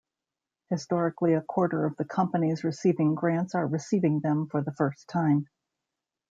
Historically 0.71 1.33
a 1.35 1.43
quarter 1.43 1.85
of 1.85 1.95
the 1.95 2.03
companies 2.05 2.63
receiving 2.63 3.13
grants 3.13 3.53
are 3.53 3.67
receiving 3.67 4.19
them 4.19 4.47
for 4.47 4.63
the 4.63 4.73
first-time. 4.73 5.47